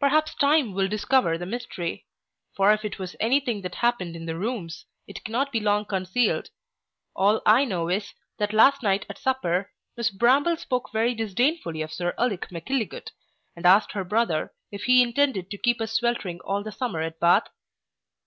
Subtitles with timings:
[0.00, 2.06] Perhaps time will discover the mystery;
[2.56, 5.84] for if it was any thing that happened in the Rooms, it cannot be long
[5.84, 6.48] concealed
[7.14, 11.92] All I know is, that last night at supper, miss Bramble spoke very disdainfully of
[11.92, 13.10] Sir Ulic Mackilligut,
[13.54, 17.20] and asked her brother if he intended to keep us sweltering all the summer at
[17.20, 17.48] Bath?